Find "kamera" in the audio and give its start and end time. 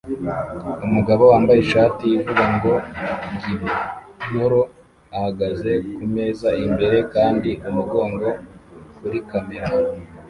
9.29-9.69